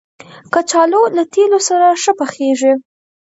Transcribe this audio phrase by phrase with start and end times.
[0.53, 2.73] کچالو له تېلو سره ښه پخېږي